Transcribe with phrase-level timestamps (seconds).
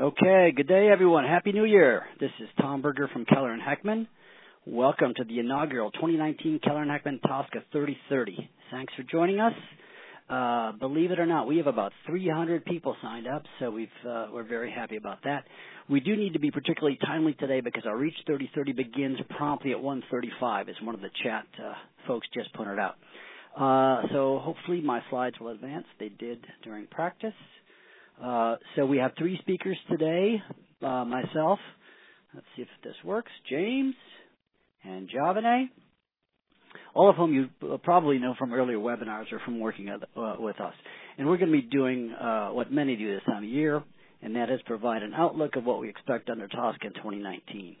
[0.00, 1.24] Okay, good day everyone.
[1.24, 2.04] Happy New Year.
[2.18, 4.06] This is Tom Berger from Keller and Heckman.
[4.64, 8.50] Welcome to the inaugural 2019 Keller and Heckman TSCA 3030.
[8.70, 9.52] Thanks for joining us.
[10.30, 14.28] Uh, believe it or not, we have about 300 people signed up, so we've, uh,
[14.32, 15.44] we're very happy about that.
[15.90, 19.78] We do need to be particularly timely today because our Reach 3030 begins promptly at
[19.78, 21.74] 1:35, as one of the chat uh,
[22.06, 22.96] folks just pointed out.
[23.54, 25.84] Uh, so hopefully my slides will advance.
[26.00, 27.34] They did during practice.
[28.22, 30.40] Uh, so we have three speakers today.
[30.80, 31.58] Uh, myself,
[32.34, 33.94] let's see if this works, James
[34.84, 35.70] and Javane,
[36.94, 37.48] all of whom you
[37.82, 40.74] probably know from earlier webinars or from working uh, with us.
[41.18, 43.82] And we're going to be doing uh, what many do this time of year,
[44.22, 47.76] and that is provide an outlook of what we expect under TSCA in 2019.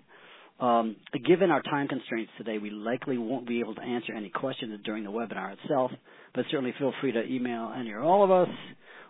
[0.60, 0.96] Um,
[1.26, 5.04] given our time constraints today, we likely won't be able to answer any questions during
[5.04, 5.90] the webinar itself,
[6.34, 8.48] but certainly feel free to email any or all of us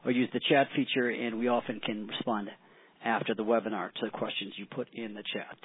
[0.04, 2.48] or use the chat feature, and we often can respond
[3.04, 5.56] after the webinar to the questions you put in the chat.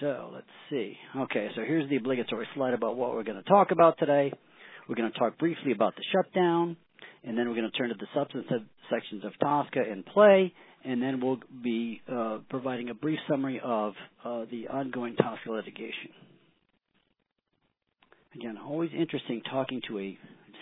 [0.00, 0.96] So let's see.
[1.14, 4.32] Okay, so here's the obligatory slide about what we're going to talk about today.
[4.88, 6.76] We're going to talk briefly about the shutdown,
[7.22, 10.52] and then we're going to turn to the substantive sections of TSCA in play,
[10.84, 13.92] and then we'll be uh, providing a brief summary of
[14.24, 16.10] uh, the ongoing TSCA litigation.
[18.34, 20.18] Again, always interesting talking to a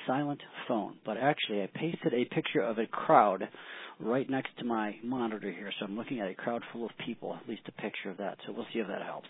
[0.07, 3.49] silent phone, but actually I pasted a picture of a crowd
[4.01, 7.37] right next to my monitor here, so I'm looking at a crowd full of people,
[7.41, 9.29] at least a picture of that, so we'll see if that helps.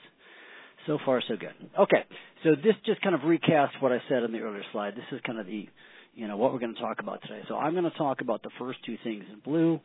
[0.87, 1.55] So far, so good.
[1.79, 2.05] Okay,
[2.45, 4.95] so this just kind of recasts what I said in the earlier slide.
[4.95, 5.69] This is kind of the,
[6.15, 7.43] you know, what we're going to talk about today.
[7.49, 9.81] So I'm going to talk about the first two things in blue,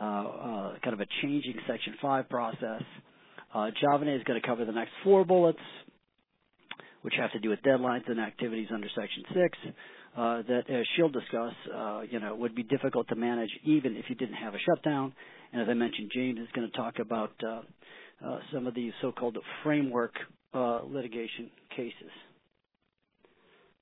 [0.00, 2.82] uh, uh, kind of a changing Section 5 process.
[3.54, 3.74] Uh, is
[4.24, 5.58] going to cover the next four bullets,
[7.02, 9.58] which have to do with deadlines and activities under Section 6
[10.16, 14.06] uh, that, as she'll discuss, uh, you know, would be difficult to manage even if
[14.08, 15.12] you didn't have a shutdown.
[15.52, 17.60] And as I mentioned, Jane is going to talk about uh,
[18.26, 20.12] uh, some of these so-called framework
[20.54, 22.10] uh, litigation cases.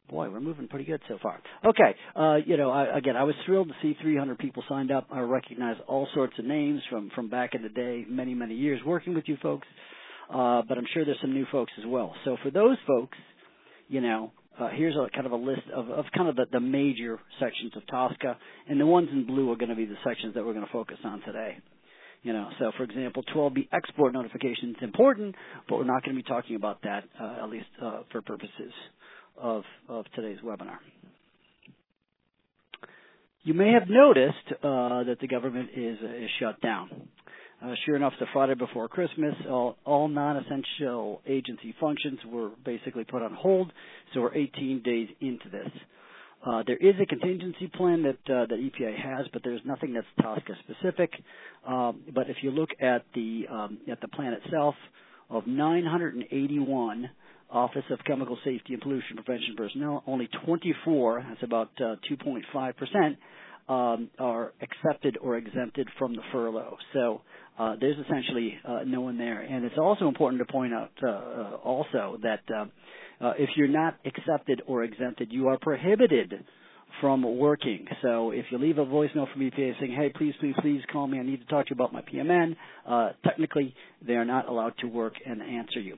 [0.08, 1.40] Boy, we're moving pretty good so far.
[1.64, 5.08] Okay, uh, you know, I, again, I was thrilled to see 300 people signed up.
[5.10, 8.80] I recognize all sorts of names from from back in the day, many many years
[8.86, 9.66] working with you folks.
[10.32, 12.14] Uh, but I'm sure there's some new folks as well.
[12.24, 13.18] So for those folks,
[13.88, 16.60] you know, uh, here's a kind of a list of, of kind of the, the
[16.60, 18.36] major sections of TSCA,
[18.68, 20.72] and the ones in blue are going to be the sections that we're going to
[20.72, 21.58] focus on today.
[22.22, 25.34] You know, so for example, 12B export notification is important,
[25.68, 28.72] but we're not going to be talking about that uh, at least uh, for purposes
[29.38, 30.78] of of today's webinar.
[33.46, 37.08] You may have noticed uh, that the government is, is shut down.
[37.64, 43.22] Uh, sure enough, the Friday before Christmas, all, all non-essential agency functions were basically put
[43.22, 43.72] on hold.
[44.12, 45.70] So we're 18 days into this.
[46.46, 50.06] Uh, there is a contingency plan that uh, that EPA has, but there's nothing that's
[50.20, 51.10] TSCA specific.
[51.66, 54.74] Um, but if you look at the um, at the plan itself,
[55.30, 57.10] of 981
[57.50, 63.16] Office of Chemical Safety and Pollution Prevention personnel, only 24, that's about uh, 2.5 percent,
[63.68, 66.76] um, are accepted or exempted from the furlough.
[66.92, 67.22] So
[67.58, 69.40] uh, there's essentially uh, no one there.
[69.40, 72.66] And it's also important to point out uh, uh also that uh,
[73.24, 76.44] uh, if you're not accepted or exempted, you are prohibited
[77.00, 77.86] from working.
[78.02, 81.18] So if you leave a voicemail from EPA saying, hey, please, please, please call me,
[81.18, 82.56] I need to talk to you about my PMN,
[82.86, 83.74] uh technically
[84.06, 85.96] they are not allowed to work and answer you.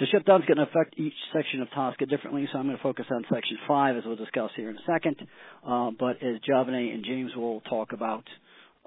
[0.00, 2.82] The shutdown is going to affect each section of TSCA differently, so I'm going to
[2.82, 5.16] focus on Section 5 as we'll discuss here in a second.
[5.66, 8.22] Uh, but as Javane and James will talk about,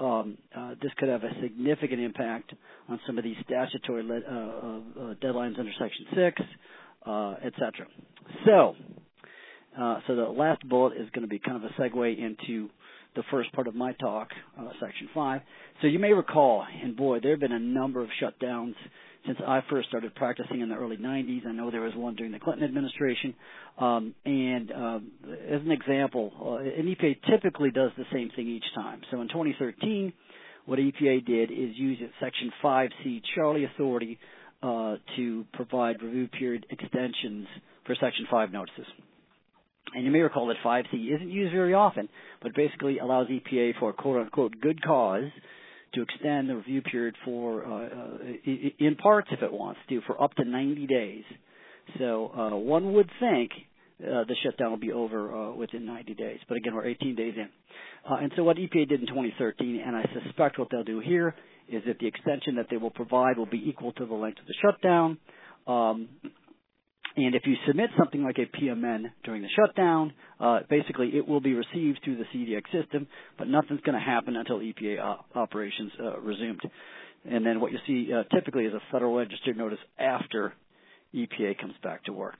[0.02, 2.54] um, uh, this could have a significant impact
[2.90, 6.42] on some of these statutory le- uh, uh, deadlines under Section 6,
[7.06, 7.88] uh, et cetera.
[8.46, 8.76] So,
[9.80, 12.70] uh, so the last bullet is going to be kind of a segue into
[13.16, 14.30] the first part of my talk,
[14.60, 15.42] uh, Section 5.
[15.82, 18.76] So you may recall, and boy, there have been a number of shutdowns
[19.26, 21.46] since I first started practicing in the early 90s.
[21.46, 23.36] I know there was one during the Clinton administration.
[23.78, 25.12] Um, and um,
[25.50, 29.02] as an example, uh, an EPA typically does the same thing each time.
[29.12, 30.14] So in 2013,
[30.66, 34.18] what EPA did is use its Section 5C Charlie authority
[34.64, 37.48] uh, to provide review period extensions
[37.86, 38.86] for Section 5 notices.
[39.94, 42.08] And you may recall that 5C isn't used very often,
[42.42, 45.30] but basically allows EPA for quote unquote good cause
[45.94, 48.18] to extend the review period for, uh, uh,
[48.80, 51.24] in parts if it wants to, for up to 90 days.
[52.00, 53.52] So uh, one would think
[54.02, 56.40] uh, the shutdown will be over uh, within 90 days.
[56.48, 57.50] But again, we're 18 days in.
[58.10, 61.36] Uh, and so what EPA did in 2013, and I suspect what they'll do here,
[61.70, 64.46] is that the extension that they will provide will be equal to the length of
[64.48, 65.18] the shutdown.
[65.68, 66.10] Um,
[67.16, 71.42] And if you submit something like a PMN during the shutdown, uh, basically it will
[71.42, 75.92] be received through the CDX system, but nothing's going to happen until EPA op- operations
[76.02, 76.62] uh, resumed.
[77.30, 80.54] And then what you see uh, typically is a Federal Register notice after
[81.14, 82.38] EPA comes back to work.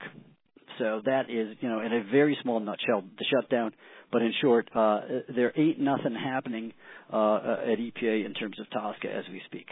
[0.78, 3.72] So that is, you know, in a very small nutshell, the shutdown.
[4.10, 5.00] But in short, uh,
[5.34, 6.72] there ain't nothing happening
[7.12, 9.66] uh, at EPA in terms of TSCA as we speak.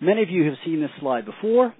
[0.00, 1.74] Many of you have seen this slide before.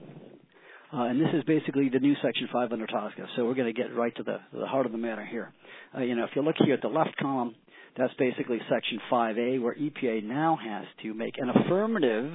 [0.92, 3.26] Uh, and this is basically the new Section 5 under TSCA.
[3.34, 5.52] So we're going to get right to the, the heart of the matter here.
[5.96, 7.56] Uh, you know, if you look here at the left column,
[7.96, 12.32] that's basically Section 5A, where EPA now has to make an affirmative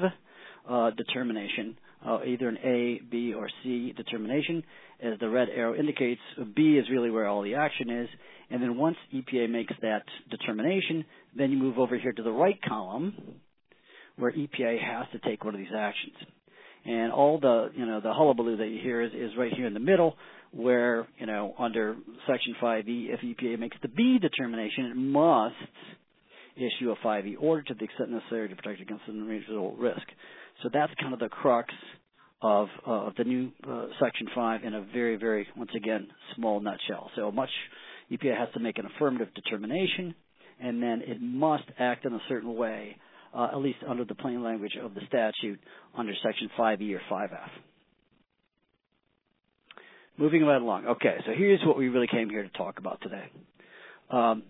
[0.69, 4.63] uh, determination, uh, either an A, B, or C determination.
[5.01, 6.21] As the red arrow indicates,
[6.54, 8.09] B is really where all the action is.
[8.50, 11.06] And then once EPA makes that determination,
[11.38, 13.13] then you move over here to the right column,
[14.18, 16.15] where EPA has to take one of these actions
[16.86, 19.74] and all the you know the hullabaloo that you hear is, is right here in
[19.74, 20.16] the middle,
[20.51, 21.95] where you know under
[22.28, 22.83] Section 5e,
[23.13, 25.56] if EPA makes the B determination, it must
[26.56, 30.01] issue a 5e order to the extent necessary to protect against an unreasonable risk.
[30.63, 31.74] So that's kind of the crux
[32.42, 36.60] of uh, of the new uh, Section 5 in a very very once again small
[36.60, 37.12] nutshell.
[37.16, 37.50] So much
[38.12, 40.16] EPA has to make an affirmative determination,
[40.60, 42.98] and then it must act in a certain way
[43.33, 45.60] uh, at least under the plain language of the statute
[45.98, 47.50] under Section 5E or 5F.
[50.18, 50.88] Moving right along.
[50.88, 53.25] Okay, so here's what we really came here to talk about today.
[54.10, 54.44] Um,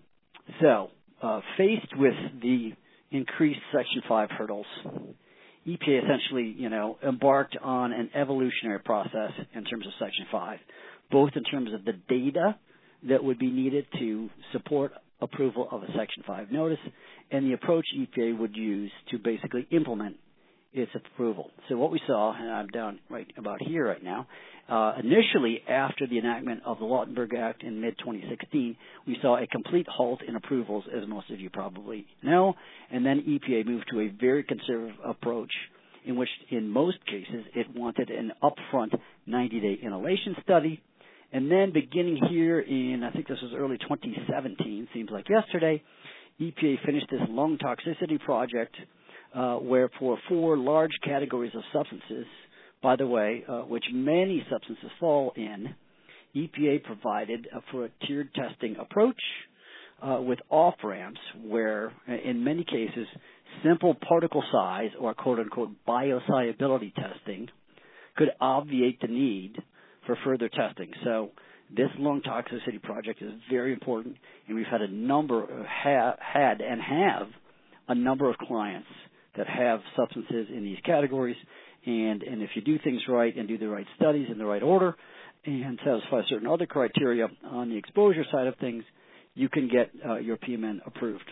[0.59, 0.89] so,
[1.21, 2.71] uh, faced with the
[3.11, 4.65] increased Section 5 hurdles,
[5.67, 10.59] EPA essentially, you know, embarked on an evolutionary process in terms of Section 5,
[11.11, 12.55] both in terms of the data
[13.07, 16.79] that would be needed to support approval of a Section 5 notice
[17.31, 20.17] and the approach EPA would use to basically implement
[20.73, 21.51] its approval.
[21.67, 24.27] So what we saw, and I'm down right about here right now,
[24.69, 29.85] uh, initially after the enactment of the Lautenberg Act in mid-2016, we saw a complete
[29.89, 32.53] halt in approvals, as most of you probably know,
[32.89, 35.51] and then EPA moved to a very conservative approach
[36.05, 38.97] in which in most cases it wanted an upfront
[39.27, 40.81] 90-day inhalation study
[41.33, 45.81] and then beginning here in, I think this was early 2017, seems like yesterday,
[46.41, 48.75] EPA finished this lung toxicity project
[49.33, 52.25] uh, where for four large categories of substances,
[52.83, 55.73] by the way, uh, which many substances fall in,
[56.35, 59.21] EPA provided uh, for a tiered testing approach
[60.01, 63.07] uh, with off ramps where, in many cases,
[63.63, 67.47] simple particle size or quote unquote biosolubility testing
[68.17, 69.55] could obviate the need
[70.05, 70.91] for further testing.
[71.03, 71.31] So
[71.75, 74.17] this lung toxicity project is very important,
[74.47, 77.27] and we've had a number, ha- had and have
[77.87, 78.87] a number of clients
[79.37, 81.37] that have substances in these categories.
[81.85, 84.61] And, and if you do things right and do the right studies in the right
[84.61, 84.95] order
[85.45, 88.83] and satisfy certain other criteria on the exposure side of things,
[89.33, 91.23] you can get uh, your PMN approved.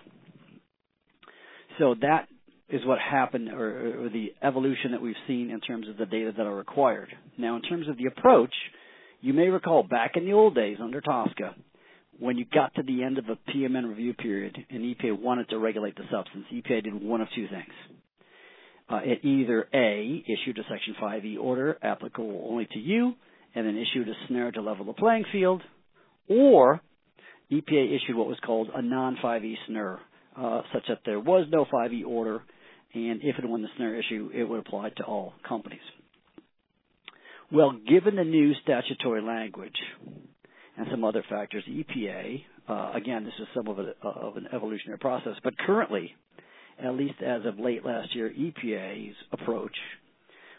[1.77, 2.27] So that
[2.69, 6.31] is what happened or, or, the evolution that we've seen in terms of the data
[6.38, 7.10] that are required.
[7.38, 8.54] Now, in terms of the approach,
[9.21, 11.56] you may recall back in the old days under TSCA,
[12.19, 15.57] when you got to the end of a PMN review period and EPA wanted to
[15.57, 17.74] regulate the substance, EPA did one of two things.
[18.89, 23.13] Uh, it either A, issued a Section 5E order applicable only to you,
[23.56, 25.62] and then issued a SNUR to level the playing field,
[26.27, 26.81] or
[27.51, 30.00] EPA issued what was called a non 5E SNUR,
[30.38, 32.41] uh, such that there was no 5E order
[32.93, 35.79] and if and when the SNUR issue, it would apply to all companies.
[37.51, 39.75] Well, given the new statutory language
[40.77, 45.00] and some other factors, EPA, uh, again, this is some of, a, of an evolutionary
[45.00, 46.13] process, but currently,
[46.84, 49.75] at least as of late last year, EPA's approach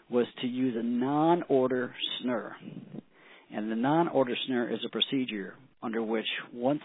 [0.09, 2.55] was to use a non-order SNUR.
[3.53, 6.81] And the non-order SNUR is a procedure under which once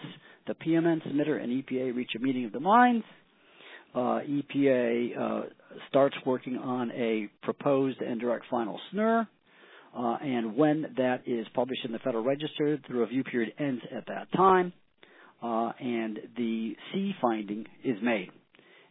[0.47, 3.05] the PMN submitter and EPA reach a meeting of the minds,
[3.99, 5.41] EPA uh,
[5.89, 9.27] starts working on a proposed and direct final SNUR,
[9.97, 14.05] uh, and when that is published in the Federal Register, the review period ends at
[14.07, 14.73] that time,
[15.41, 18.29] uh, and the C finding is made,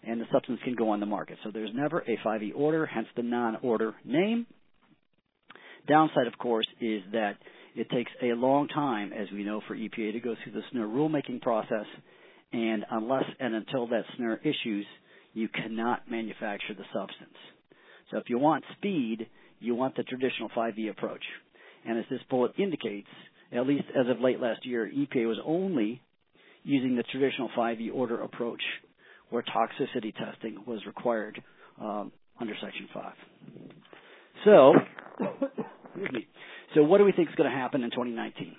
[0.03, 1.39] and the substance can go on the market.
[1.45, 4.47] So there's never a 5E order, hence the non-order name.
[5.89, 7.35] Downside, of course, is that
[7.77, 10.87] it takes a long time, as we know, for EPA to go through the SNUR
[10.87, 11.87] rulemaking process
[12.57, 14.87] and unless and until that SNUR issues,
[15.35, 17.37] you cannot manufacture the substance.
[18.11, 19.27] So if you want speed,
[19.61, 21.23] you want the traditional 5E approach.
[21.87, 23.09] And as this bullet indicates,
[23.53, 26.01] at least as of late last year, EPA was only
[26.63, 28.63] using the traditional 5E order approach
[29.29, 31.43] where toxicity testing was required
[31.81, 32.11] um,
[32.41, 33.13] under Section 5.
[34.45, 34.73] So,
[35.97, 36.27] Excuse me.
[36.75, 38.55] So, what do we think is going to happen in 2019?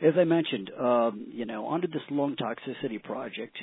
[0.00, 3.56] As I mentioned, um, you know, under this lung toxicity project,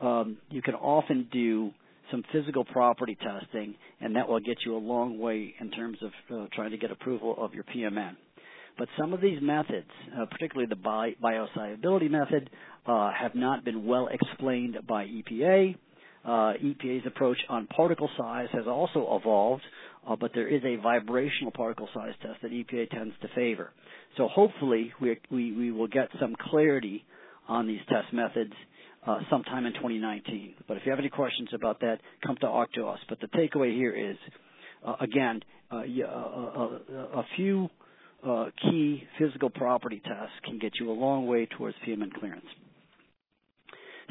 [0.00, 1.72] um, you can often do
[2.10, 6.10] some physical property testing, and that will get you a long way in terms of
[6.32, 8.16] uh, trying to get approval of your PMN.
[8.78, 12.48] But some of these methods, uh, particularly the bi- biosolubility method,
[12.86, 15.76] uh, have not been well explained by EPA.
[16.24, 16.28] Uh,
[16.62, 19.62] EPA's approach on particle size has also evolved,
[20.08, 23.70] uh, but there is a vibrational particle size test that EPA tends to favor.
[24.16, 27.04] So hopefully we, we, we will get some clarity
[27.48, 28.52] on these test methods
[29.06, 30.54] uh, sometime in 2019.
[30.68, 32.98] But if you have any questions about that, come to talk to us.
[33.08, 34.16] But the takeaway here is,
[34.86, 35.42] uh, again,
[35.72, 36.08] uh, yeah, a,
[37.14, 37.68] a, few
[38.26, 42.44] uh, key physical property tests can get you a long way towards PMN clearance.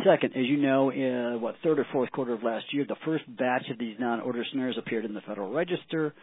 [0.05, 3.23] Second, as you know, in what third or fourth quarter of last year, the first
[3.37, 6.13] batch of these non-order SNURs appeared in the Federal Register,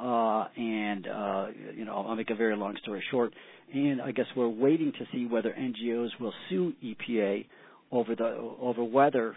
[0.00, 3.32] uh, and uh, you know I'll make a very long story short.
[3.72, 7.46] And I guess we're waiting to see whether NGOs will sue EPA
[7.92, 8.24] over the
[8.60, 9.36] over whether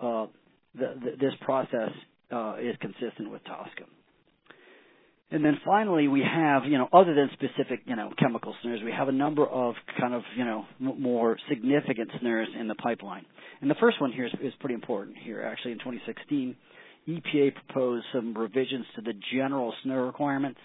[0.00, 0.26] uh,
[0.74, 1.90] the, the, this process
[2.30, 3.86] uh, is consistent with TSCA.
[5.32, 8.90] And then finally, we have, you know, other than specific, you know, chemical SNURs, we
[8.90, 13.24] have a number of kind of, you know, m- more significant SNURs in the pipeline.
[13.60, 15.42] And the first one here is, is pretty important here.
[15.42, 16.56] Actually, in 2016,
[17.08, 20.58] EPA proposed some revisions to the general SNUR requirements,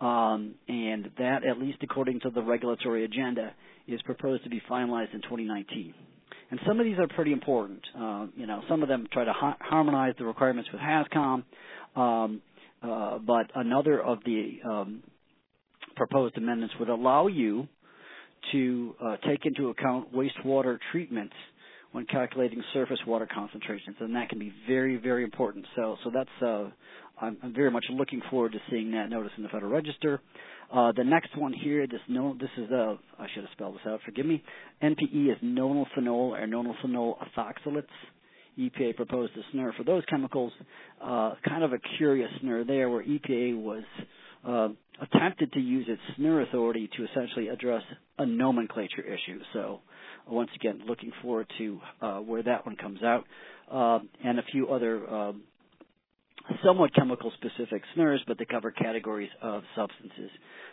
[0.00, 3.52] um, and that, at least according to the regulatory agenda,
[3.88, 5.92] is proposed to be finalized in 2019.
[6.50, 7.80] And some of these are pretty important.
[7.98, 11.42] Uh, you know, some of them try to ha- harmonize the requirements with HAZCOM.
[11.96, 12.42] Um,
[12.82, 15.02] uh, but another of the um,
[15.96, 17.68] proposed amendments would allow you
[18.52, 21.34] to uh, take into account wastewater treatments
[21.92, 25.64] when calculating surface water concentrations, and that can be very, very important.
[25.74, 26.68] So, so that's uh,
[27.20, 30.20] I'm, I'm, very much looking forward to seeing that notice in the Federal Register.
[30.72, 33.82] Uh, the next one here, this no, this is uh, I should have spelled this
[33.86, 34.00] out.
[34.04, 34.42] Forgive me.
[34.82, 37.84] NPE is nonylphenol or nonylphenol ethoxylates.
[38.58, 40.52] EPA proposed a SNUR for those chemicals.
[41.02, 43.84] Uh, kind of a curious SNUR there, where EPA was
[44.46, 44.68] uh,
[45.00, 47.82] attempted to use its SNUR authority to essentially address
[48.18, 49.40] a nomenclature issue.
[49.52, 49.80] So,
[50.28, 53.24] once again, looking forward to uh, where that one comes out,
[53.72, 55.42] uh, and a few other um,
[56.64, 60.30] somewhat chemical specific SNURs, but they cover categories of substances.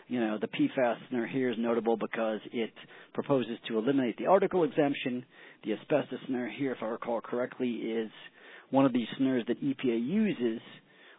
[0.08, 2.72] You know, the PFAS SNUR here is notable because it
[3.12, 5.24] proposes to eliminate the article exemption.
[5.64, 8.10] The asbestos SNUR here, if I recall correctly, is
[8.70, 10.60] one of these SNURs that EPA uses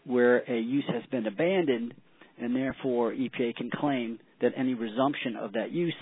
[0.05, 1.93] where a use has been abandoned,
[2.39, 5.95] and therefore EPA can claim that any resumption of that use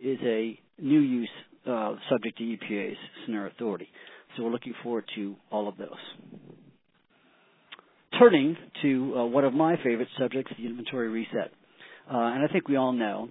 [0.00, 1.30] is a new use
[1.66, 3.88] uh, subject to EPA's SNUR authority.
[4.36, 5.88] So we're looking forward to all of those
[8.18, 11.52] turning to uh, one of my favorite subjects, the inventory reset.
[12.10, 13.28] Uh, and I think we all know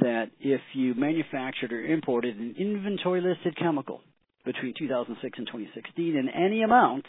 [0.00, 4.00] that if you manufactured or imported an inventory listed chemical
[4.44, 7.04] between 2006 and 2016 in any amount,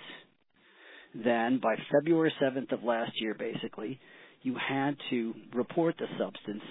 [1.14, 4.00] then by February 7th of last year, basically,
[4.42, 6.64] you had to report the substance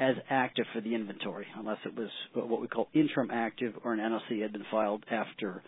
[0.00, 4.00] as active for the inventory, unless it was what we call interim active or an
[4.00, 5.62] NOC had been filed after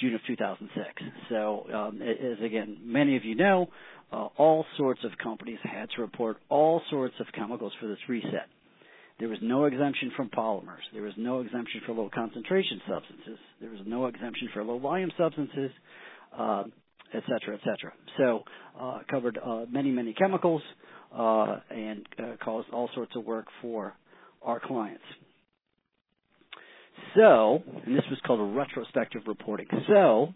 [0.00, 0.88] June of 2006.
[1.28, 3.68] So, um, as again, many of you know,
[4.12, 8.48] uh, all sorts of companies had to report all sorts of chemicals for this reset.
[9.18, 10.86] There was no exemption from polymers.
[10.92, 13.38] There was no exemption for low concentration substances.
[13.60, 15.70] There was no exemption for low volume substances,
[16.36, 16.64] uh,
[17.12, 17.92] et cetera, et cetera.
[18.16, 18.42] So,
[18.80, 20.62] uh, covered uh, many, many chemicals
[21.16, 23.94] uh, and uh, caused all sorts of work for
[24.42, 25.04] our clients.
[27.16, 29.66] So, and this was called a retrospective reporting.
[29.88, 30.34] So,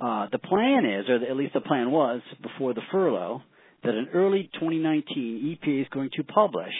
[0.00, 3.42] uh, the plan is, or at least the plan was before the furlough,
[3.84, 6.72] that in early 2019, EPA is going to publish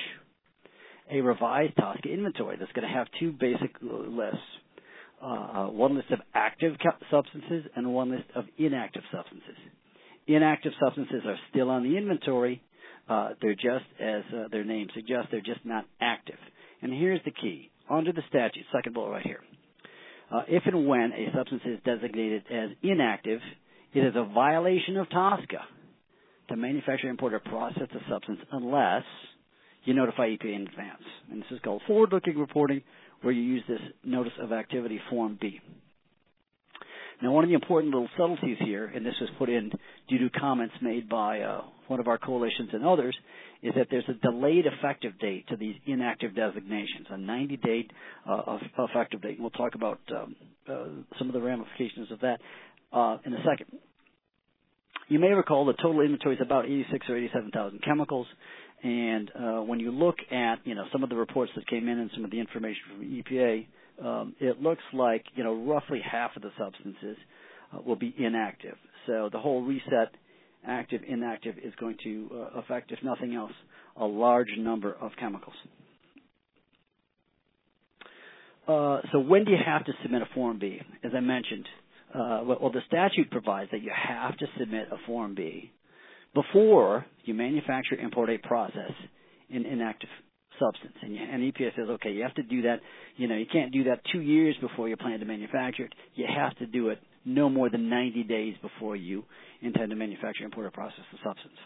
[1.10, 4.40] a revised TSCA inventory that's going to have two basic lists.
[5.20, 6.76] Uh, one list of active
[7.10, 9.56] substances and one list of inactive substances.
[10.28, 12.62] Inactive substances are still on the inventory.
[13.08, 16.38] Uh, they're just, as uh, their name suggests, they're just not active.
[16.82, 19.40] And here's the key under the statute, second bullet right here.
[20.30, 23.40] Uh, if and when a substance is designated as inactive,
[23.94, 25.62] it is a violation of TSCA
[26.48, 29.04] to manufacture, import, or process a substance unless
[29.84, 31.02] you notify EPA in advance.
[31.30, 32.82] And this is called forward-looking reporting,
[33.22, 35.60] where you use this Notice of Activity Form B.
[37.22, 39.72] Now, one of the important little subtleties here, and this was put in
[40.08, 43.16] due to comments made by uh, one of our coalitions and others,
[43.62, 47.88] is that there's a delayed effective date to these inactive designations, a 90 day
[48.28, 49.32] uh, effective date.
[49.32, 50.36] And we'll talk about um,
[50.68, 52.38] uh, some of the ramifications of that
[52.92, 53.78] uh, in a second.
[55.08, 58.26] you may recall the total inventory is about 86 or 87,000 chemicals.
[58.82, 61.98] And uh, when you look at you know some of the reports that came in
[61.98, 63.66] and some of the information from EPA,
[64.04, 67.16] um, it looks like you know roughly half of the substances
[67.72, 68.76] uh, will be inactive.
[69.06, 70.14] So the whole reset,
[70.66, 73.52] active inactive, is going to uh, affect, if nothing else,
[73.96, 75.54] a large number of chemicals.
[78.66, 80.78] Uh, so when do you have to submit a Form B?
[81.02, 81.66] As I mentioned,
[82.14, 85.70] uh, well, the statute provides that you have to submit a Form B
[86.34, 88.92] before you manufacture, import a process
[89.48, 90.10] in inactive
[90.58, 90.94] substance.
[91.02, 92.80] And, you, and EPA says, okay, you have to do that.
[93.16, 95.94] You know, you can't do that two years before you plan to manufacture it.
[96.14, 99.24] You have to do it no more than 90 days before you
[99.60, 101.56] intend to manufacture, import, or process the substance.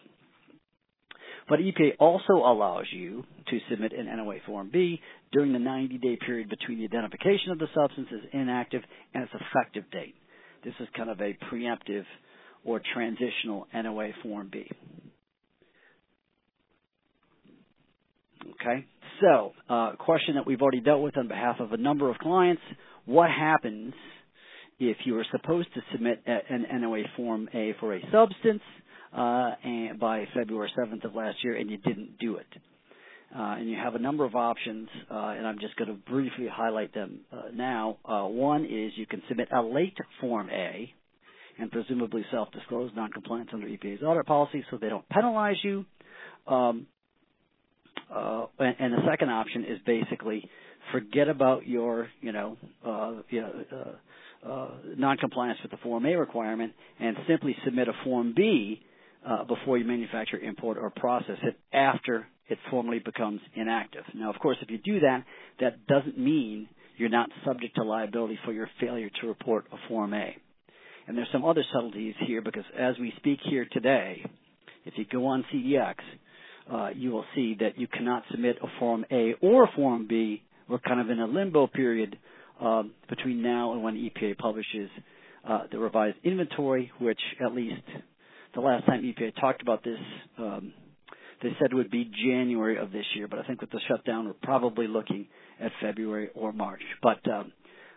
[1.49, 5.01] But EPA also allows you to submit an NOA Form B
[5.33, 8.83] during the 90 day period between the identification of the substance as inactive
[9.15, 10.15] and its effective date.
[10.65, 12.05] This is kind of a preemptive
[12.65, 14.71] or transitional NOA Form B.
[18.61, 18.87] Okay,
[19.21, 22.63] so uh, question that we've already dealt with on behalf of a number of clients:
[23.05, 23.95] What happens
[24.79, 28.63] if you were supposed to submit an NOA Form A for a substance
[29.17, 32.47] uh, and by February 7th of last year and you didn't do it?
[33.35, 36.49] Uh, and you have a number of options, uh, and I'm just going to briefly
[36.53, 37.97] highlight them uh, now.
[38.05, 40.93] Uh, one is you can submit a late Form A
[41.59, 45.87] and presumably self-disclose noncompliance under EPA's audit policy so they don't penalize you.
[46.47, 46.87] Um,
[48.15, 50.47] uh, and, and, the second option is basically
[50.91, 52.59] forget about your, you know,
[53.31, 53.95] you know
[54.47, 58.81] uh, noncompliance with the Form A requirement and simply submit a Form B
[59.27, 64.05] uh, before you manufacture, import, or process it after it formally becomes inactive.
[64.15, 65.25] Now, of course, if you do that,
[65.61, 70.13] that doesn't mean you're not subject to liability for your failure to report a Form
[70.13, 70.37] A.
[71.07, 74.25] And there's some other subtleties here because as we speak here today,
[74.85, 75.95] if you go on CDX,
[76.71, 80.43] uh, you will see that you cannot submit a Form A or a Form B.
[80.69, 82.17] We're kind of in a limbo period
[83.09, 84.91] between now and when EPA publishes
[85.49, 87.83] uh, the revised inventory, which at least
[88.55, 89.99] the last time EPA talked about this,
[90.39, 90.73] um,
[91.43, 93.27] they said it would be January of this year.
[93.27, 95.27] But I think with the shutdown, we're probably looking
[95.61, 96.83] at February or March.
[97.03, 97.53] But um,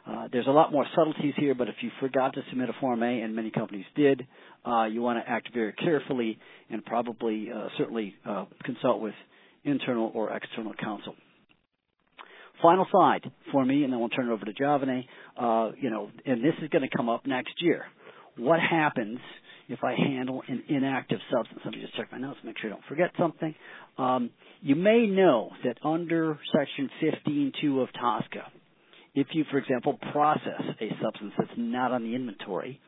[0.07, 3.03] uh, there's a lot more subtleties here, but if you forgot to submit a Form
[3.03, 4.25] A, and many companies did,
[4.65, 9.13] uh, you want to act very carefully and probably uh, certainly uh, consult with
[9.63, 11.15] internal or external counsel.
[12.61, 15.05] Final slide for me, and then we'll turn it over to Javane.
[15.37, 17.85] Uh, you know, and this is going to come up next year.
[18.37, 19.19] What happens
[19.67, 21.61] if I handle an inactive substance?
[21.65, 23.55] Let me just check my notes, make sure I don't forget something.
[23.97, 24.29] Um,
[24.61, 28.43] you may know that under Section 15.2 of TSCA,
[29.15, 32.79] if you, for example, process a substance that's not on the inventory,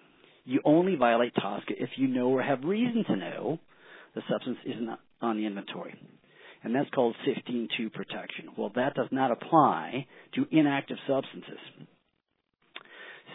[0.46, 3.60] you only violate TSCA if you know or have reason to know
[4.16, 5.94] the substance is not on the inventory.
[6.64, 8.50] And that's called 15.2 protection.
[8.58, 11.60] Well, that does not apply to inactive substances.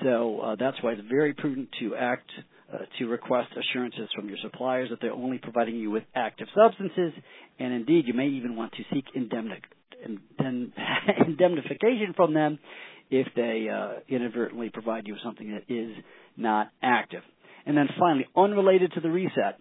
[0.02, 2.28] So uh, that's why it's very prudent to act
[2.72, 7.12] uh, to request assurances from your suppliers that they're only providing you with active substances,
[7.58, 9.68] and indeed you may even want to seek indemnification
[11.26, 12.58] indemnification from them
[13.10, 15.92] if they uh, inadvertently provide you with something that is
[16.36, 17.22] not active.
[17.66, 19.58] And then finally, unrelated to the reset,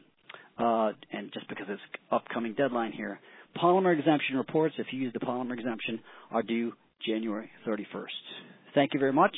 [0.58, 3.20] uh, and just because it's upcoming deadline here,
[3.58, 6.00] polymer exemption reports, if you use the polymer exemption,
[6.32, 6.74] are due
[7.06, 8.06] January 31st.
[8.76, 9.36] Thank you very much,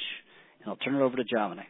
[0.61, 1.63] and I'll turn it over to Javane.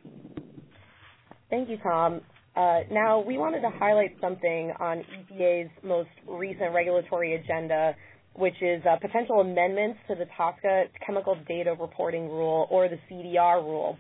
[1.49, 2.21] Thank you, Tom.
[2.56, 7.95] Uh, now, we wanted to highlight something on EPA's most recent regulatory agenda
[8.36, 13.63] which is uh, potential amendments to the TSCA Chemical Data Reporting Rule or the CDR
[13.63, 13.97] rule.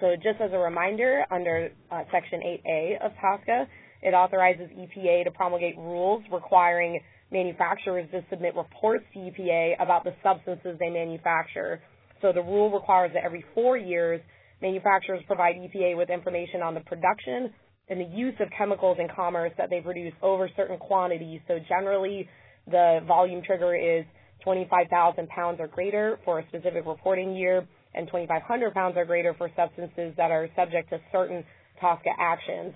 [0.00, 3.66] So just as a reminder, under uh, Section 8A of TSCA,
[4.02, 7.00] it authorizes EPA to promulgate rules requiring
[7.36, 11.82] manufacturers to submit reports to EPA about the substances they manufacture.
[12.22, 14.20] So the rule requires that every four years,
[14.62, 17.52] manufacturers provide EPA with information on the production
[17.88, 21.40] and the use of chemicals in commerce that they produce over certain quantities.
[21.46, 22.26] So generally,
[22.66, 24.04] the volume trigger is
[24.42, 29.50] 25,000 pounds or greater for a specific reporting year and 2,500 pounds or greater for
[29.56, 31.44] substances that are subject to certain
[31.82, 32.72] TSCA actions.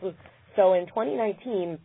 [0.57, 1.79] So in 2019,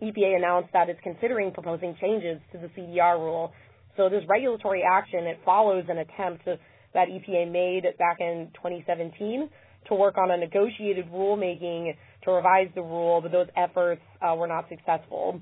[0.00, 3.52] EPA announced that it's considering proposing changes to the CDR rule.
[3.96, 6.58] So this regulatory action, it follows an attempt to,
[6.94, 9.48] that EPA made back in 2017
[9.88, 14.46] to work on a negotiated rulemaking to revise the rule, but those efforts uh, were
[14.46, 15.40] not successful.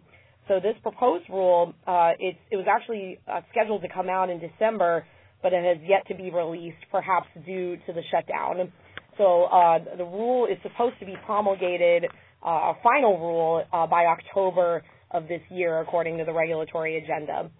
[0.48, 4.40] So this proposed rule, uh, it, it was actually uh, scheduled to come out in
[4.40, 5.04] December,
[5.42, 8.72] but it has yet to be released, perhaps due to the shutdown.
[9.16, 12.06] So uh, the rule is supposed to be promulgated
[12.42, 17.50] a final rule by October of this year, according to the regulatory agenda.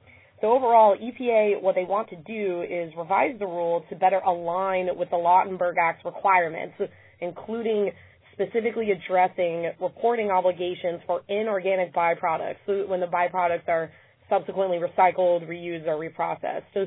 [0.40, 4.88] So overall, EPA, what they want to do is revise the rule to better align
[4.96, 6.76] with the Lautenberg Act's requirements,
[7.20, 7.90] including
[8.32, 13.90] specifically addressing reporting obligations for inorganic byproducts so when the byproducts are
[14.30, 16.62] subsequently recycled, reused, or reprocessed.
[16.72, 16.86] So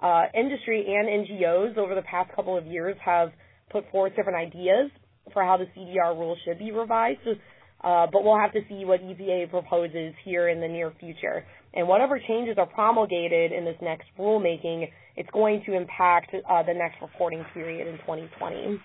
[0.00, 3.30] uh, industry and NGOs over the past couple of years have
[3.70, 4.90] put forth different ideas
[5.32, 7.20] for how the CDR rule should be revised.
[7.82, 11.44] Uh, but we'll have to see what EPA proposes here in the near future.
[11.74, 16.74] And whatever changes are promulgated in this next rulemaking, it's going to impact uh, the
[16.74, 18.80] next reporting period in 2020.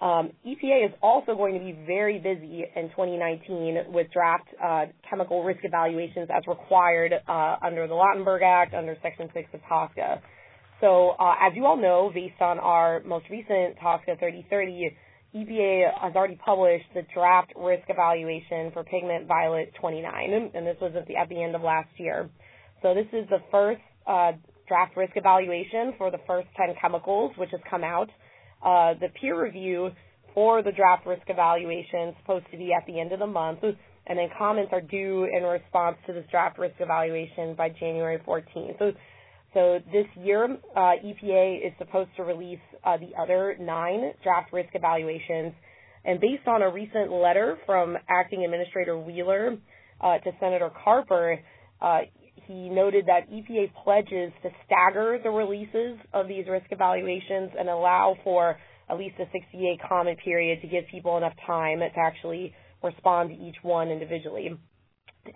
[0.00, 5.44] Um, EPA is also going to be very busy in 2019 with draft uh, chemical
[5.44, 10.20] risk evaluations as required uh, under the Lautenberg Act, under Section 6 of TSCA.
[10.80, 14.96] So, uh, as you all know, based on our most recent TSCA 3030,
[15.34, 20.92] EPA has already published the draft risk evaluation for pigment violet 29, and this was
[20.96, 22.28] at the, at the end of last year.
[22.82, 24.32] So this is the first uh,
[24.66, 28.08] draft risk evaluation for the first 10 chemicals, which has come out.
[28.64, 29.90] Uh, the peer review
[30.34, 33.60] for the draft risk evaluation is supposed to be at the end of the month,
[33.62, 38.78] and then comments are due in response to this draft risk evaluation by January 14th.
[38.78, 38.92] So,
[39.54, 44.70] so this year, uh, EPA is supposed to release uh, the other nine draft risk
[44.74, 45.52] evaluations,
[46.04, 49.56] and based on a recent letter from Acting Administrator Wheeler
[50.00, 51.38] uh, to Senator Carper,
[51.82, 51.98] uh,
[52.46, 58.16] he noted that EPA pledges to stagger the releases of these risk evaluations and allow
[58.24, 58.56] for
[58.88, 63.36] at least a 60-day comment period to give people enough time to actually respond to
[63.36, 64.56] each one individually.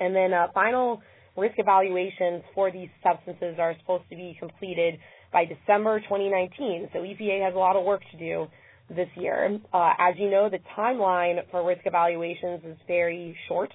[0.01, 1.03] And then uh, final
[1.37, 4.99] risk evaluations for these substances are supposed to be completed
[5.33, 6.91] by December 2019.
[6.93, 8.47] So EPA has a lot of work to do
[8.89, 9.59] this year.
[9.73, 13.71] Uh, as you know, the timeline for risk evaluations is very short.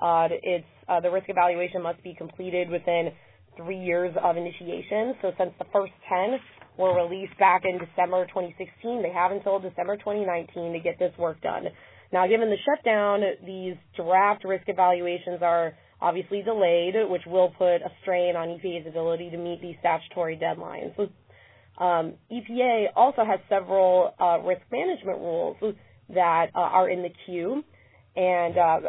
[0.00, 3.10] Uh, it's uh, the risk evaluation must be completed within
[3.56, 5.14] three years of initiation.
[5.22, 6.38] So since the first 10
[6.78, 11.40] were released back in December 2016, they have until December 2019 to get this work
[11.42, 11.64] done.
[12.12, 17.90] Now, given the shutdown, these draft risk evaluations are obviously delayed, which will put a
[18.02, 20.94] strain on EPA's ability to meet these statutory deadlines.
[21.78, 25.56] Um, EPA also has several uh, risk management rules
[26.14, 27.64] that uh, are in the queue,
[28.16, 28.80] and uh,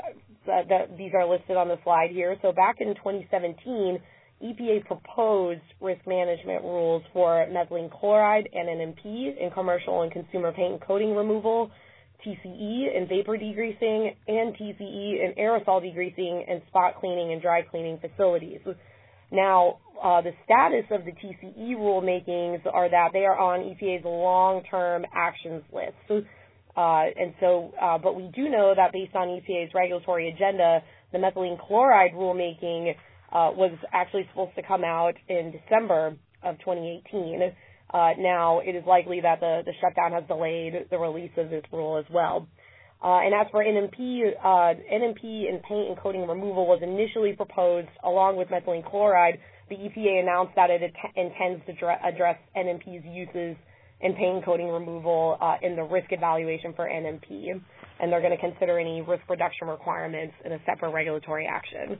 [0.97, 2.36] these are listed on the slide here.
[2.41, 4.00] So back in 2017,
[4.43, 10.74] EPA proposed risk management rules for methylene chloride and NMP in commercial and consumer paint
[10.74, 11.71] and coating removal,
[12.25, 17.99] TCE in vapor degreasing, and TCE in aerosol degreasing and spot cleaning and dry cleaning
[17.99, 18.60] facilities.
[19.31, 25.05] Now, uh, the status of the TCE rulemakings are that they are on EPA's long-term
[25.13, 25.95] actions list.
[26.07, 26.21] So
[26.75, 30.81] uh, and so, uh, but we do know that based on EPA's regulatory agenda,
[31.12, 32.91] the methylene chloride rulemaking
[33.31, 37.53] uh, was actually supposed to come out in December of 2018.
[37.93, 41.63] Uh, now, it is likely that the, the shutdown has delayed the release of this
[41.71, 42.47] rule as well.
[43.04, 47.89] Uh, and as for NMP, uh, NMP in paint and coating removal was initially proposed
[48.04, 49.39] along with methylene chloride.
[49.69, 50.82] The EPA announced that it
[51.15, 53.58] intends to address NMP's uses
[54.01, 57.60] and paint coating removal uh, in the risk evaluation for NMP,
[57.99, 61.99] and they're going to consider any risk reduction requirements in a separate regulatory action.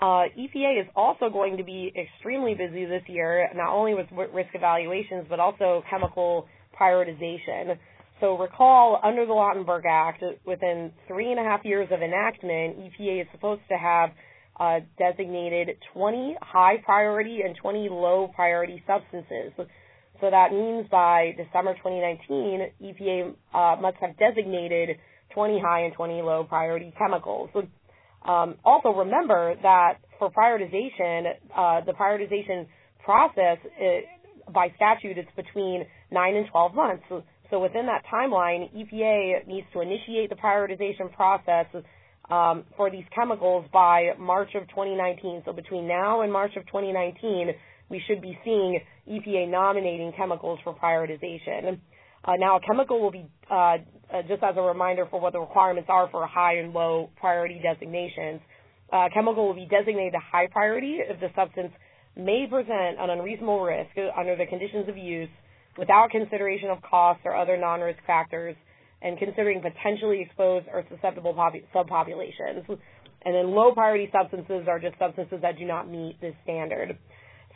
[0.00, 4.50] Uh, EPA is also going to be extremely busy this year, not only with risk
[4.54, 6.46] evaluations, but also chemical
[6.78, 7.78] prioritization.
[8.20, 13.22] So recall, under the Lautenberg Act, within three and a half years of enactment, EPA
[13.22, 14.10] is supposed to have
[14.58, 19.52] uh, designated 20 high priority and 20 low priority substances.
[19.56, 24.96] So that means by December 2019, EPA uh, must have designated
[25.34, 27.50] 20 high and 20 low priority chemicals.
[28.26, 32.66] Um, also remember that for prioritization, uh, the prioritization
[33.04, 34.04] process it,
[34.52, 37.02] by statute it's between 9 and 12 months.
[37.08, 41.66] So, so within that timeline, EPA needs to initiate the prioritization process
[42.30, 45.42] um, for these chemicals by March of 2019.
[45.44, 47.50] So between now and March of 2019,
[47.88, 51.78] we should be seeing EPA nominating chemicals for prioritization.
[52.24, 53.76] Uh, now, a chemical will be, uh,
[54.12, 57.60] uh, just as a reminder for what the requirements are for high and low priority
[57.62, 58.40] designations,
[58.92, 61.72] uh, chemical will be designated a high priority if the substance
[62.16, 65.28] may present an unreasonable risk under the conditions of use
[65.76, 68.56] without consideration of costs or other non-risk factors
[69.02, 71.34] and considering potentially exposed or susceptible
[71.74, 72.66] subpopulations.
[73.24, 76.96] And then low priority substances are just substances that do not meet this standard.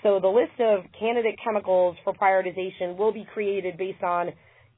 [0.03, 4.33] So the list of candidate chemicals for prioritization will be created based on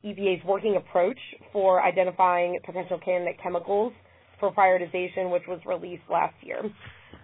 [0.05, 1.19] EPA's working approach
[1.53, 3.93] for identifying potential candidate chemicals
[4.41, 6.63] for prioritization, which was released last year.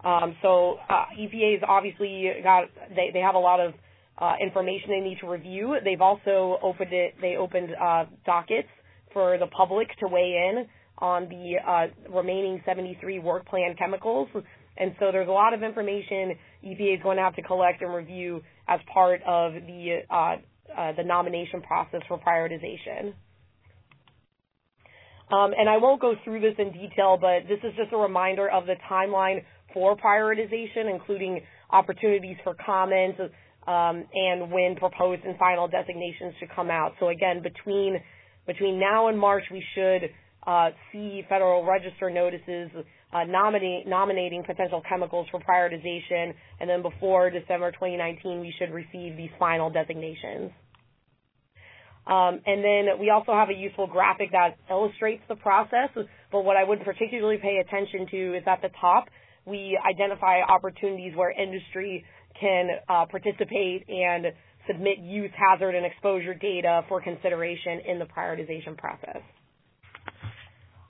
[0.05, 3.75] Um, so uh, EPA's obviously got they, they have a lot of
[4.19, 5.77] uh, information they need to review.
[5.85, 7.15] They've also opened it.
[7.21, 8.69] They opened uh, dockets
[9.13, 10.67] for the public to weigh in
[10.99, 14.29] on the uh, remaining 73 work plan chemicals.
[14.77, 17.93] And so there's a lot of information EPA is going to have to collect and
[17.93, 19.99] review as part of the
[20.79, 23.13] uh, the nomination process for prioritization.
[25.31, 28.49] Um, and I won't go through this in detail, but this is just a reminder
[28.49, 29.43] of the timeline
[29.75, 33.21] for prioritization, including opportunities for comments
[33.67, 36.93] um, and when proposed and final designations should come out.
[37.01, 37.99] So again, between
[38.47, 40.09] between now and March, we should
[40.47, 42.71] uh, see Federal Register notices
[43.13, 49.17] uh, nominate, nominating potential chemicals for prioritization, and then before December 2019, we should receive
[49.17, 50.51] these final designations.
[52.09, 56.57] Um, and then we also have a useful graphic that illustrates the process, but what
[56.57, 59.09] I would particularly pay attention to is at the top,
[59.45, 62.05] we identify opportunities where industry
[62.41, 64.27] can uh, participate and
[64.67, 69.21] submit use hazard and exposure data for consideration in the prioritization process.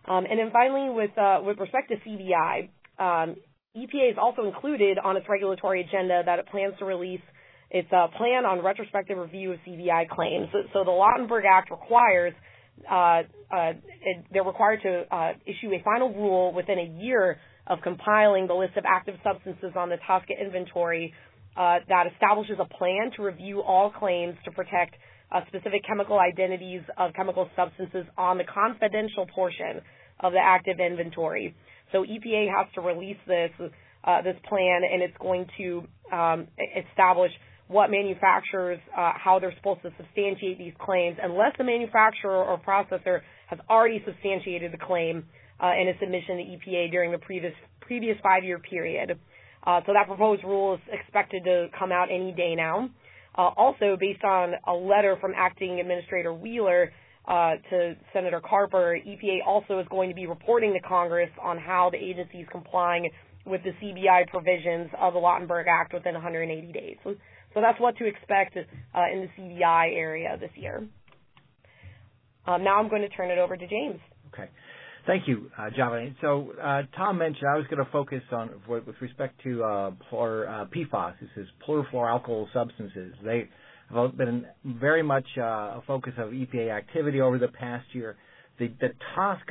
[0.07, 3.37] Um, and then finally, with uh, with respect to CBI, um,
[3.77, 7.21] EPA is also included on its regulatory agenda that it plans to release
[7.71, 10.49] its a plan on retrospective review of CBI claims.
[10.73, 12.35] So, the Lautenberg Act requires
[12.91, 13.73] uh, uh,
[14.33, 18.77] they're required to uh, issue a final rule within a year of compiling the list
[18.77, 21.13] of active substances on the TSCA inventory
[21.57, 24.95] uh, that establishes a plan to review all claims to protect
[25.33, 29.81] uh, specific chemical identities of chemical substances on the confidential portion
[30.21, 31.55] of the active inventory.
[31.93, 33.51] So EPA has to release this
[34.05, 37.33] uh, this plan, and it's going to um, establish
[37.69, 43.21] what manufacturers, uh, how they're supposed to substantiate these claims, unless the manufacturer or processor
[43.47, 45.25] has already substantiated the claim
[45.63, 49.19] uh, in a submission to EPA during the previous previous five-year period.
[49.67, 52.89] Uh, so that proposed rule is expected to come out any day now.
[53.37, 56.93] Uh, also, based on a letter from Acting Administrator Wheeler
[57.27, 61.91] uh, to Senator Carper, EPA also is going to be reporting to Congress on how
[61.91, 63.09] the agency is complying
[63.47, 66.97] with the CBI provisions of the Lautenberg Act within 180 days.
[67.05, 67.15] So,
[67.55, 70.87] so that's what to expect uh, in the CBI area this year.
[72.47, 74.01] Um, now I'm going to turn it over to James.
[74.33, 74.49] Okay.
[75.07, 76.15] Thank you, uh.
[76.21, 79.91] So uh, Tom mentioned I was going to focus on with respect to uh,
[80.47, 81.15] uh PFAS.
[81.21, 83.15] This is polyfluoroalkyl substances.
[83.25, 83.49] They
[83.95, 88.17] have been very much uh, a focus of EPA activity over the past year.
[88.59, 88.91] The, the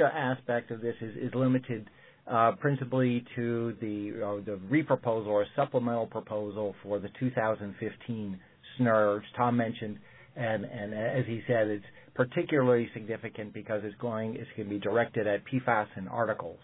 [0.05, 1.89] aspect of this is, is limited
[2.30, 8.40] uh, principally to the uh, the reproposal or supplemental proposal for the 2015
[8.78, 9.22] SNURs.
[9.36, 9.98] Tom mentioned,
[10.36, 11.86] and and as he said, it's
[12.16, 16.60] particularly significant because it's going it's going to be directed at PFAS and articles.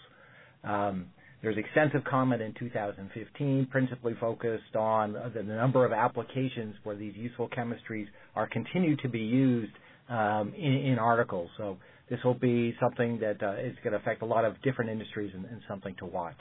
[0.63, 1.07] Um,
[1.43, 7.49] there's extensive comment in 2015, principally focused on the number of applications where these useful
[7.49, 9.73] chemistries are continued to be used
[10.07, 11.49] um, in, in, articles.
[11.57, 11.77] So
[12.09, 15.31] this will be something that uh, is going to affect a lot of different industries
[15.33, 16.37] and, and something to watch.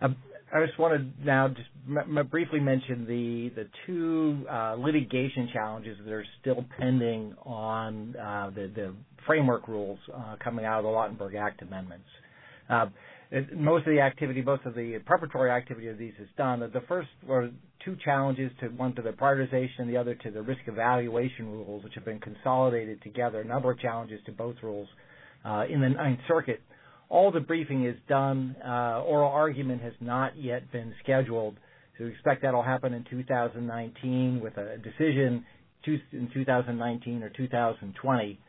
[0.00, 0.16] Um,
[0.54, 5.48] I just want to now just m- m- briefly mention the the two uh, litigation
[5.52, 8.94] challenges that are still pending on uh, the, the
[9.26, 12.06] framework rules uh, coming out of the Lautenberg Act amendments.
[13.54, 16.60] Most of the activity, most of the preparatory activity of these is done.
[16.60, 17.50] The first were
[17.84, 21.94] two challenges to one to the prioritization, the other to the risk evaluation rules, which
[21.94, 23.40] have been consolidated together.
[23.40, 24.88] A number of challenges to both rules
[25.44, 26.60] uh, in the Ninth Circuit.
[27.08, 28.54] all the briefing is done.
[28.64, 31.56] Uh, oral argument has not yet been scheduled.
[31.98, 35.44] So we expect that'll happen in 2019 with a decision
[36.12, 38.40] in 2019 or 2020.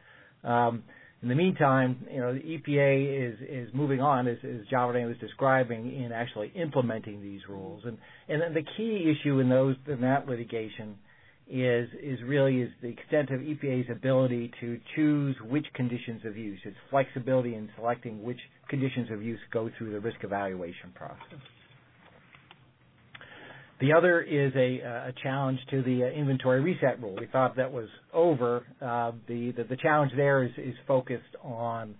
[0.44, 0.84] Um,
[1.24, 5.18] in the meantime, you know, the EPA is is moving on, as, as Javed was
[5.20, 7.84] describing, in actually implementing these rules.
[7.86, 7.98] And
[8.30, 10.96] and the key issue in those in that litigation
[11.50, 16.60] is is really is the extent of EPA's ability to choose which conditions of use,
[16.66, 21.40] its flexibility in selecting which conditions of use go through the risk evaluation process.
[23.80, 27.16] The other is a, a challenge to the uh, inventory reset rule.
[27.20, 28.66] We thought that was over.
[28.82, 31.94] Uh, the, the, the challenge there is is focused on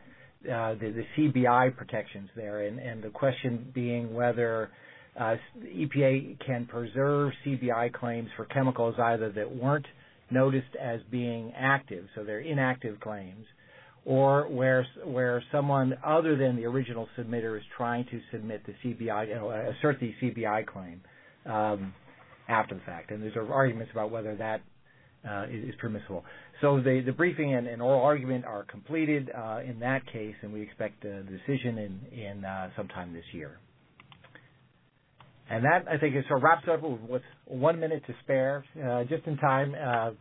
[0.44, 4.72] uh, the, the CBI protections there, and, and the question being whether
[5.20, 9.86] EPA can preserve CBI claims for chemicals either that weren't
[10.32, 13.46] noticed as being active, so they're inactive claims,
[14.06, 19.28] or where where someone other than the original submitter is trying to submit the CBI,
[19.28, 21.02] you know, assert the CBI claim.
[21.48, 21.94] Um,
[22.48, 23.12] after the fact.
[23.12, 24.62] And there's arguments about whether that
[25.28, 26.24] uh, is, is, permissible.
[26.62, 30.54] So the, the briefing and, and oral argument are completed uh, in that case, and
[30.54, 33.58] we expect a decision in, in uh, sometime this year.
[35.50, 39.04] And that, I think, is sort of wraps up with one minute to spare, uh,
[39.06, 40.12] just in time, uh,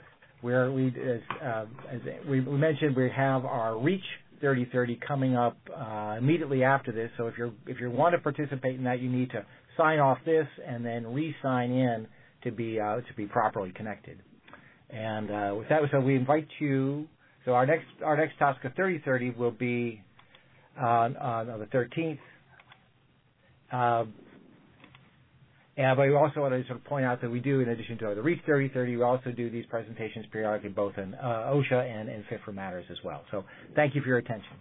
[0.40, 4.04] where we, as, uh, as we mentioned, we have our REACH
[4.40, 5.56] 3030 coming up
[6.18, 7.10] immediately after this.
[7.16, 9.44] So if you if you want to participate in that, you need to
[9.76, 12.06] sign off this and then re-sign in
[12.44, 14.22] to be uh, to be properly connected.
[14.90, 17.06] And uh, with that, so we invite you.
[17.44, 20.02] So our next our next TSCA 3030 will be
[20.80, 22.18] on, on the 13th.
[23.72, 24.04] Uh,
[25.78, 27.98] and but we also want to sort of point out that we do, in addition
[27.98, 32.08] to the REACH 3030, we also do these presentations periodically, both in uh, OSHA and
[32.08, 33.22] in FIFRA Matters as well.
[33.30, 34.56] So thank you for your attention.